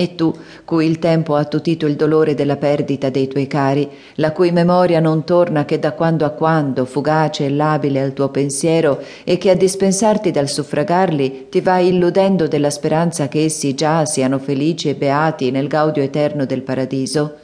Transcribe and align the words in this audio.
E 0.00 0.14
tu, 0.14 0.32
cui 0.64 0.86
il 0.86 1.00
tempo 1.00 1.34
ha 1.34 1.40
attutito 1.40 1.84
il 1.86 1.96
dolore 1.96 2.34
della 2.34 2.54
perdita 2.54 3.10
dei 3.10 3.26
tuoi 3.26 3.48
cari, 3.48 3.90
la 4.14 4.30
cui 4.30 4.52
memoria 4.52 5.00
non 5.00 5.24
torna 5.24 5.64
che 5.64 5.80
da 5.80 5.90
quando 5.90 6.24
a 6.24 6.30
quando, 6.30 6.84
fugace 6.84 7.46
e 7.46 7.50
labile 7.50 8.00
al 8.00 8.12
tuo 8.12 8.28
pensiero, 8.28 9.02
e 9.24 9.38
che 9.38 9.50
a 9.50 9.56
dispensarti 9.56 10.30
dal 10.30 10.48
suffragarli 10.48 11.46
ti 11.48 11.60
vai 11.60 11.88
illudendo 11.88 12.46
della 12.46 12.70
speranza 12.70 13.26
che 13.26 13.42
essi 13.42 13.74
già 13.74 14.04
siano 14.04 14.38
felici 14.38 14.88
e 14.88 14.94
beati 14.94 15.50
nel 15.50 15.66
gaudio 15.66 16.04
eterno 16.04 16.46
del 16.46 16.62
paradiso, 16.62 17.34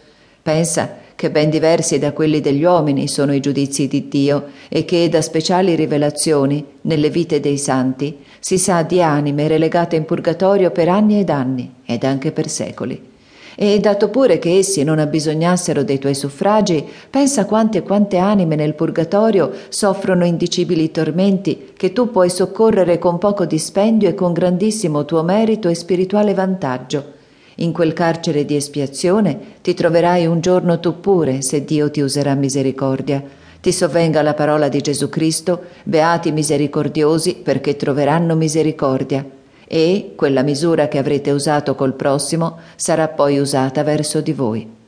pensa 0.41 1.03
che 1.17 1.31
ben 1.31 1.51
diversi 1.51 1.99
da 1.99 2.13
quelli 2.13 2.41
degli 2.41 2.65
uomini 2.65 3.09
sono 3.09 3.33
i 3.33 3.41
giudizi 3.41 3.87
di 3.89 4.09
Dio 4.09 4.47
e 4.69 4.85
che 4.85 5.09
da 5.09 5.23
speciali 5.23 5.75
rivelazioni, 5.75 6.65
nelle 6.83 7.11
vite 7.11 7.41
dei 7.41 7.59
santi, 7.59 8.19
si 8.41 8.59
sa 8.59 8.83
di 8.83 9.01
anime 9.01 9.49
relegate 9.49 9.97
in 9.97 10.05
purgatorio 10.05 10.71
per 10.71 10.89
anni 10.89 11.21
ed 11.21 11.31
anni, 11.31 11.73
ed 11.85 12.05
anche 12.05 12.33
per 12.33 12.49
secoli. 12.49 13.13
E 13.57 13.79
dato 13.79 14.09
pure 14.09 14.41
che 14.41 14.59
essi 14.59 14.83
non 14.83 14.99
abbisognassero 14.99 15.85
dei 15.85 15.99
tuoi 15.99 16.15
suffragi, 16.15 16.85
pensa 17.09 17.45
quante 17.45 17.79
e 17.79 17.83
quante 17.83 18.17
anime 18.17 18.57
nel 18.57 18.75
purgatorio 18.75 19.53
soffrono 19.69 20.25
indicibili 20.25 20.91
tormenti 20.91 21.71
che 21.77 21.93
tu 21.93 22.11
puoi 22.11 22.31
soccorrere 22.31 22.99
con 22.99 23.19
poco 23.19 23.45
dispendio 23.45 24.09
e 24.09 24.15
con 24.15 24.33
grandissimo 24.33 25.05
tuo 25.05 25.23
merito 25.23 25.69
e 25.69 25.75
spirituale 25.77 26.35
vantaggio 26.35 27.14
in 27.57 27.73
quel 27.73 27.93
carcere 27.93 28.45
di 28.45 28.57
espiazione 28.57 29.39
ti 29.63 29.75
troverai 29.75 30.27
un 30.27 30.41
giorno 30.41 30.81
tu 30.81 31.01
pure, 31.01 31.43
se 31.43 31.65
Dio 31.65 31.91
ti 31.91 32.01
userà 32.01 32.35
misericordia. 32.35 33.23
Ti 33.61 33.73
sovvenga 33.73 34.23
la 34.23 34.35
parola 34.35 34.69
di 34.69 34.81
Gesù 34.81 35.09
Cristo, 35.09 35.63
beati 35.85 36.33
misericordiosi 36.33 37.37
perché 37.37 37.77
troveranno 37.77 38.35
misericordia. 38.35 39.25
E 39.67 40.13
quella 40.15 40.43
misura 40.43 40.89
che 40.89 40.99
avrete 40.99 41.31
usato 41.31 41.75
col 41.75 41.95
prossimo 41.95 42.59
sarà 42.77 43.09
poi 43.09 43.39
usata 43.39 43.83
verso 43.83 44.21
di 44.21 44.33
voi. 44.33 44.83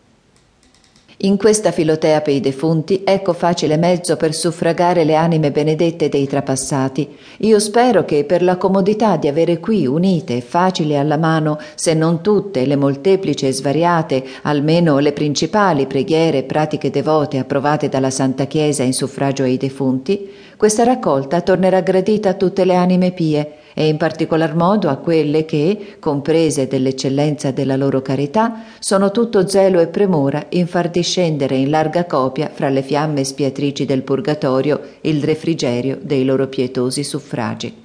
In 1.21 1.39
questa 1.39 1.71
filotea 1.71 2.21
per 2.21 2.35
i 2.35 2.41
defunti 2.41 3.01
ecco 3.03 3.33
facile 3.33 3.79
mezzo 3.79 4.17
per 4.17 4.35
suffragare 4.35 5.05
le 5.05 5.15
anime 5.15 5.51
benedette 5.51 6.11
dei 6.11 6.27
trapassati. 6.27 7.09
Io 7.39 7.59
spero 7.59 8.05
che 8.05 8.25
per 8.25 8.43
la 8.43 8.59
comodità 8.59 9.17
di 9.17 9.27
avere 9.27 9.59
qui 9.59 9.87
unite 9.87 10.37
e 10.37 10.41
facili 10.43 10.95
alla 10.95 11.17
mano, 11.17 11.59
se 11.75 11.95
non 11.95 12.21
tutte 12.21 12.67
le 12.67 12.77
molteplici 12.77 13.47
e 13.47 13.53
svariate, 13.53 14.25
almeno 14.43 14.99
le 14.99 15.13
principali 15.13 15.87
preghiere 15.87 16.39
e 16.39 16.43
pratiche 16.43 16.91
devote 16.91 17.39
approvate 17.39 17.89
dalla 17.89 18.11
Santa 18.11 18.45
Chiesa 18.45 18.83
in 18.83 18.93
suffragio 18.93 19.45
ai 19.45 19.57
defunti, 19.57 20.31
questa 20.59 20.85
raccolta 20.85 21.41
tornerà 21.41 21.81
gradita 21.81 22.29
a 22.29 22.35
tutte 22.35 22.67
le 22.67 22.75
anime 22.75 23.13
pie 23.13 23.57
e 23.79 23.89
in 23.89 23.99
particolar 23.99 24.55
modo 24.55 24.89
a 24.89 24.97
quelle 24.97 25.45
che, 25.45 25.97
comprese 25.99 26.67
dell'eccellenza 26.67 27.51
della 27.51 27.77
loro 27.77 28.01
carità, 28.01 28.63
sono 28.79 29.11
tutto 29.11 29.47
zelo 29.47 29.81
e 29.81 29.89
premura 29.89 30.47
in 30.49 30.67
far 30.67 30.89
discendere 30.89 31.57
in 31.57 31.69
larga 31.69 32.07
copia 32.07 32.49
fra 32.51 32.71
le 32.71 32.81
fiamme 32.81 33.23
spiatrici 33.23 33.85
del 33.85 34.01
purgatorio 34.01 34.81
il 35.03 35.23
refrigerio 35.23 35.99
dei 36.01 36.25
loro 36.25 36.47
pietosi 36.47 37.05
suffragi. 37.05 37.85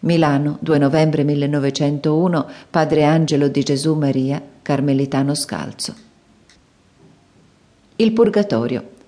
Milano, 0.00 0.58
2 0.58 0.78
novembre 0.78 1.22
1901, 1.22 2.46
Padre 2.68 3.04
Angelo 3.04 3.46
di 3.46 3.62
Gesù 3.62 3.94
Maria, 3.94 4.42
Carmelitano 4.62 5.36
Scalzo. 5.36 5.94
Il 7.94 8.12
Purgatorio. 8.12 8.98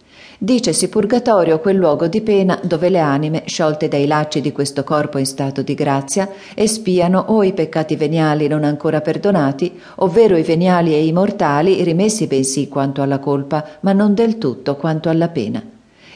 Dicesi 0.44 0.88
purgatorio 0.88 1.60
quel 1.60 1.76
luogo 1.76 2.08
di 2.08 2.20
pena 2.20 2.58
dove 2.60 2.88
le 2.88 2.98
anime, 2.98 3.44
sciolte 3.46 3.86
dai 3.86 4.08
lacci 4.08 4.40
di 4.40 4.50
questo 4.50 4.82
corpo 4.82 5.18
in 5.18 5.24
stato 5.24 5.62
di 5.62 5.74
grazia, 5.74 6.28
espiano 6.56 7.26
o 7.28 7.44
i 7.44 7.52
peccati 7.52 7.94
veniali 7.94 8.48
non 8.48 8.64
ancora 8.64 9.00
perdonati, 9.00 9.78
ovvero 9.98 10.36
i 10.36 10.42
veniali 10.42 10.94
e 10.94 11.06
i 11.06 11.12
mortali 11.12 11.84
rimessi 11.84 12.26
bensì 12.26 12.66
quanto 12.66 13.02
alla 13.02 13.20
colpa, 13.20 13.78
ma 13.82 13.92
non 13.92 14.14
del 14.14 14.38
tutto 14.38 14.74
quanto 14.74 15.08
alla 15.08 15.28
pena. 15.28 15.62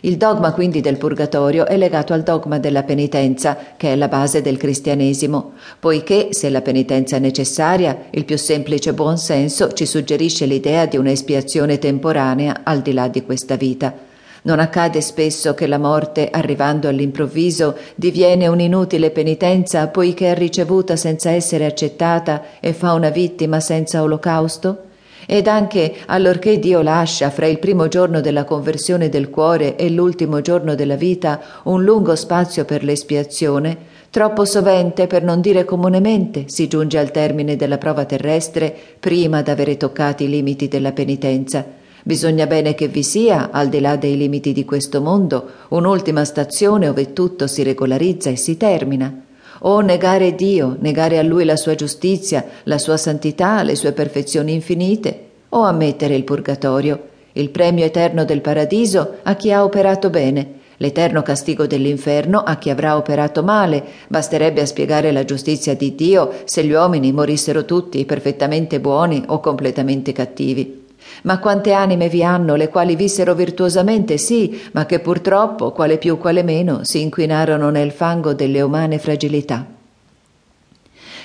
Il 0.01 0.17
dogma 0.17 0.53
quindi 0.53 0.81
del 0.81 0.99
purgatorio 0.99 1.65
è 1.65 1.77
legato 1.77 2.13
al 2.13 2.25
dogma 2.25 2.59
della 2.59 2.83
penitenza, 2.83 3.57
che 3.77 3.93
è 3.93 3.95
la 3.95 4.09
base 4.09 4.43
del 4.43 4.57
cristianesimo, 4.57 5.53
poiché 5.79 6.31
se 6.33 6.51
la 6.51 6.63
penitenza 6.63 7.15
è 7.15 7.21
necessaria, 7.21 8.07
il 8.11 8.25
più 8.25 8.37
semplice 8.37 8.93
buon 8.93 9.19
senso 9.19 9.73
ci 9.73 9.87
suggerisce 9.87 10.47
l'idea 10.47 10.87
di 10.87 10.97
un'espiazione 10.97 11.79
temporanea 11.79 12.63
al 12.65 12.83
di 12.83 12.93
là 12.93 13.07
di 13.07 13.23
questa 13.23 13.55
vita. 13.55 14.06
Non 14.47 14.61
accade 14.61 15.01
spesso 15.01 15.55
che 15.55 15.67
la 15.67 15.77
morte, 15.77 16.31
arrivando 16.31 16.87
all'improvviso, 16.87 17.77
diviene 17.97 18.47
un'inutile 18.47 19.11
penitenza 19.11 19.89
poiché 19.89 20.31
è 20.31 20.39
ricevuta 20.39 20.95
senza 20.95 21.31
essere 21.31 21.67
accettata 21.67 22.61
e 22.61 22.73
fa 22.73 22.93
una 22.93 23.09
vittima 23.09 23.59
senza 23.59 24.05
olocausto? 24.05 24.83
Ed 25.27 25.49
anche 25.49 25.97
allorché 26.07 26.61
Dio 26.61 26.81
lascia 26.81 27.31
fra 27.31 27.47
il 27.47 27.59
primo 27.59 27.89
giorno 27.89 28.21
della 28.21 28.45
conversione 28.45 29.09
del 29.09 29.31
cuore 29.31 29.75
e 29.75 29.91
l'ultimo 29.91 30.41
giorno 30.41 30.77
della 30.77 30.95
vita 30.95 31.41
un 31.65 31.83
lungo 31.83 32.15
spazio 32.15 32.65
per 32.65 32.85
l'espiazione, 32.85 33.77
troppo 34.11 34.45
sovente, 34.45 35.09
per 35.09 35.25
non 35.25 35.41
dire 35.41 35.65
comunemente, 35.65 36.45
si 36.47 36.69
giunge 36.69 36.99
al 36.99 37.11
termine 37.11 37.57
della 37.57 37.79
prova 37.79 38.05
terrestre 38.05 38.73
prima 39.01 39.43
d'avere 39.43 39.77
toccato 39.77 40.23
i 40.23 40.29
limiti 40.29 40.69
della 40.69 40.93
penitenza 40.93 41.76
Bisogna 42.07 42.47
bene 42.47 42.77
che 42.77 42.87
vi 42.87 43.03
sia, 43.03 43.51
al 43.51 43.69
di 43.69 43.81
là 43.81 43.97
dei 43.97 44.17
limiti 44.17 44.53
di 44.53 44.65
questo 44.65 45.01
mondo, 45.01 45.45
un'ultima 45.71 46.25
stazione 46.25 46.89
ove 46.89 47.13
tutto 47.13 47.49
si 47.49 47.65
regolarizza 47.65 48.31
e 48.31 48.37
si 48.37 48.57
termina. 48.57 49.25
O 49.63 49.81
negare 49.81 50.37
Dio, 50.37 50.77
negare 50.79 51.19
a 51.19 51.25
Lui 51.25 51.45
la 51.45 51.57
sua 51.57 51.75
giustizia, 51.75 52.45
la 52.63 52.79
sua 52.79 52.97
santità, 52.97 53.65
le 53.65 53.75
sue 53.75 53.91
perfezioni 53.91 54.53
infinite, 54.53 55.31
o 55.49 55.63
ammettere 55.63 56.15
il 56.15 56.23
purgatorio, 56.23 57.09
il 57.33 57.51
premio 57.51 57.85
eterno 57.85 58.25
del 58.25 58.41
paradiso 58.41 59.17
a 59.25 59.35
chi 59.35 59.51
ha 59.51 59.65
operato 59.65 60.09
bene, 60.09 60.61
l'eterno 60.77 61.23
castigo 61.23 61.67
dell'inferno 61.67 62.39
a 62.39 62.55
chi 62.55 62.71
avrà 62.71 62.97
operato 62.97 63.43
male. 63.43 63.83
Basterebbe 64.07 64.61
a 64.61 64.67
spiegare 64.67 65.11
la 65.11 65.25
giustizia 65.25 65.75
di 65.75 65.97
Dio 65.97 66.33
se 66.45 66.63
gli 66.63 66.71
uomini 66.71 67.11
morissero 67.11 67.65
tutti 67.65 68.05
perfettamente 68.05 68.79
buoni 68.79 69.25
o 69.27 69.41
completamente 69.41 70.13
cattivi. 70.13 70.85
Ma 71.23 71.39
quante 71.39 71.73
anime 71.73 72.09
vi 72.09 72.23
hanno, 72.23 72.55
le 72.55 72.69
quali 72.69 72.97
vissero 72.97 73.35
virtuosamente, 73.35 74.19
sì, 74.19 74.61
ma 74.73 74.87
che 74.87 75.01
purtroppo, 75.01 75.73
quale 75.73 75.99
più 75.99 76.19
quale 76.19 76.43
meno, 76.43 76.85
si 76.85 77.01
inquinarono 77.01 77.71
nel 77.71 77.91
fango 77.91 78.35
delle 78.35 78.61
umane 78.61 78.99
fragilità. 78.99 79.67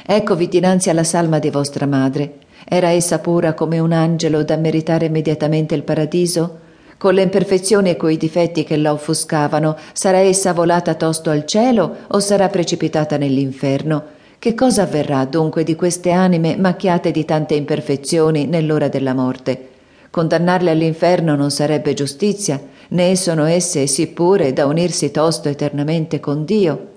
Eccovi 0.05 0.47
dinanzi 0.47 0.89
alla 0.89 1.03
salma 1.03 1.39
di 1.39 1.49
vostra 1.49 1.85
madre. 1.85 2.39
Era 2.67 2.89
essa 2.89 3.19
pura 3.19 3.53
come 3.53 3.79
un 3.79 3.91
angelo 3.91 4.43
da 4.43 4.55
meritare 4.57 5.05
immediatamente 5.05 5.75
il 5.75 5.83
paradiso? 5.83 6.59
Con 6.97 7.13
le 7.13 7.23
imperfezioni 7.23 7.89
e 7.89 7.97
coi 7.97 8.17
difetti 8.17 8.63
che 8.63 8.77
la 8.77 8.93
offuscavano, 8.93 9.75
sarà 9.93 10.19
essa 10.19 10.53
volata 10.53 10.93
tosto 10.95 11.29
al 11.29 11.45
cielo 11.45 11.95
o 12.07 12.19
sarà 12.19 12.47
precipitata 12.49 13.17
nell'inferno? 13.17 14.19
Che 14.41 14.55
cosa 14.55 14.81
avverrà 14.81 15.23
dunque 15.25 15.63
di 15.63 15.75
queste 15.75 16.09
anime 16.09 16.57
macchiate 16.57 17.11
di 17.11 17.25
tante 17.25 17.53
imperfezioni 17.53 18.47
nell'ora 18.47 18.87
della 18.87 19.13
morte? 19.13 19.69
Condannarle 20.09 20.71
all'inferno 20.71 21.35
non 21.35 21.51
sarebbe 21.51 21.93
giustizia, 21.93 22.59
né 22.87 23.15
sono 23.15 23.45
esse 23.45 23.85
sì 23.85 24.07
pure 24.07 24.51
da 24.51 24.65
unirsi 24.65 25.11
tosto 25.11 25.47
eternamente 25.47 26.19
con 26.19 26.43
Dio. 26.43 26.90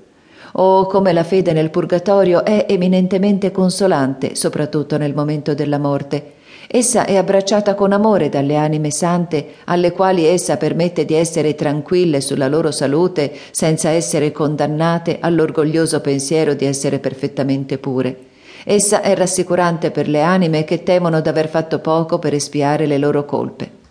O 0.56 0.86
come 0.86 1.12
la 1.12 1.24
fede 1.24 1.52
nel 1.52 1.70
purgatorio 1.70 2.44
è 2.44 2.66
eminentemente 2.68 3.50
consolante, 3.50 4.36
soprattutto 4.36 4.96
nel 4.96 5.12
momento 5.12 5.52
della 5.52 5.78
morte. 5.78 6.34
Essa 6.68 7.06
è 7.06 7.16
abbracciata 7.16 7.74
con 7.74 7.92
amore 7.92 8.28
dalle 8.28 8.54
anime 8.54 8.92
sante, 8.92 9.46
alle 9.64 9.90
quali 9.90 10.24
essa 10.24 10.56
permette 10.56 11.04
di 11.04 11.14
essere 11.14 11.56
tranquille 11.56 12.20
sulla 12.20 12.46
loro 12.46 12.70
salute 12.70 13.32
senza 13.50 13.88
essere 13.88 14.30
condannate 14.30 15.18
all'orgoglioso 15.20 16.00
pensiero 16.00 16.54
di 16.54 16.66
essere 16.66 17.00
perfettamente 17.00 17.78
pure. 17.78 18.16
Essa 18.64 19.02
è 19.02 19.14
rassicurante 19.16 19.90
per 19.90 20.08
le 20.08 20.22
anime 20.22 20.62
che 20.62 20.84
temono 20.84 21.20
d'aver 21.20 21.48
fatto 21.48 21.80
poco 21.80 22.20
per 22.20 22.32
espiare 22.32 22.86
le 22.86 22.98
loro 22.98 23.24
colpe. 23.24 23.82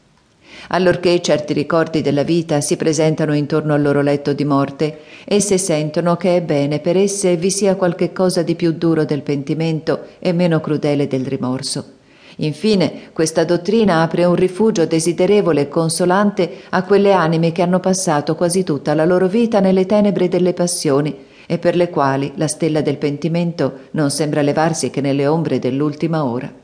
Allorché 0.70 1.22
certi 1.22 1.54
ricordi 1.54 2.02
della 2.02 2.24
vita 2.24 2.62
si 2.62 2.78
presentano 2.78 3.36
intorno 3.36 3.74
al 3.74 3.82
loro 3.82 4.02
letto 4.02 4.34
di 4.34 4.46
morte, 4.46 5.00
esse 5.26 5.58
sentono 5.58 6.16
che 6.16 6.38
è 6.38 6.42
bene 6.42 6.80
per 6.80 6.98
esse 6.98 7.36
vi 7.36 7.52
sia 7.52 7.76
qualche 7.76 8.14
cosa 8.14 8.42
di 8.42 8.56
più 8.56 8.72
duro 8.72 9.06
del 9.06 9.22
pentimento 9.22 10.02
e 10.20 10.32
meno 10.34 10.60
crudele 10.60 11.08
del 11.08 11.26
rimorso. 11.26 12.02
Infine, 12.38 13.12
questa 13.14 13.44
dottrina 13.44 14.02
apre 14.02 14.26
un 14.26 14.36
rifugio 14.36 14.86
desiderevole 14.86 15.62
e 15.62 15.68
consolante 15.68 16.62
a 16.70 16.84
quelle 16.84 17.12
anime 17.12 17.52
che 17.52 17.62
hanno 17.62 17.80
passato 17.80 18.36
quasi 18.36 18.64
tutta 18.64 18.96
la 18.96 19.06
loro 19.06 19.28
vita 19.28 19.60
nelle 19.60 19.86
tenebre 19.86 20.28
delle 20.28 20.54
passioni 20.54 21.16
e 21.46 21.58
per 21.60 21.76
le 21.76 21.90
quali 21.90 22.32
la 22.36 22.48
stella 22.48 22.82
del 22.82 22.98
pentimento 22.98 23.82
non 23.92 24.10
sembra 24.10 24.42
levarsi 24.42 24.90
che 24.90 25.02
nelle 25.02 25.28
ombre 25.28 25.60
dell'ultima 25.60 26.26
ora. 26.26 26.63